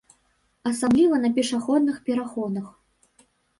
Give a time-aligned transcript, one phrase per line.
[0.71, 2.75] Асабліва на пешаходных пераходах.